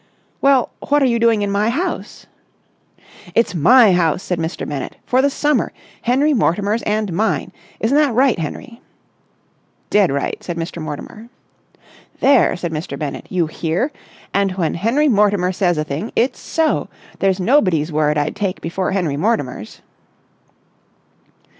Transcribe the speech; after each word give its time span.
"Well, 0.41 0.71
what 0.89 1.03
are 1.03 1.05
you 1.05 1.19
doing 1.19 1.43
in 1.43 1.51
my 1.51 1.69
house?" 1.69 2.25
"It's 3.35 3.53
my 3.53 3.91
house," 3.91 4.23
said 4.23 4.39
Mr. 4.39 4.67
Bennett, 4.67 4.95
"for 5.05 5.21
the 5.21 5.29
summer, 5.29 5.71
Henry 6.01 6.33
Mortimer's 6.33 6.81
and 6.87 7.13
mine. 7.13 7.51
Isn't 7.79 7.97
that 7.99 8.15
right, 8.15 8.39
Henry?" 8.39 8.81
"Dead 9.91 10.11
right," 10.11 10.43
said 10.43 10.57
Mr. 10.57 10.81
Mortimer. 10.81 11.29
"There!" 12.19 12.55
said 12.55 12.71
Mr. 12.71 12.97
Bennett. 12.97 13.27
"You 13.29 13.45
hear? 13.45 13.91
And 14.33 14.53
when 14.53 14.73
Henry 14.73 15.07
Mortimer 15.07 15.51
says 15.51 15.77
a 15.77 15.83
thing, 15.83 16.11
it's 16.15 16.39
so. 16.39 16.89
There's 17.19 17.39
nobody's 17.39 17.91
word 17.91 18.17
I'd 18.17 18.35
take 18.35 18.59
before 18.59 18.93
Henry 18.93 19.17
Mortimer's." 19.17 19.81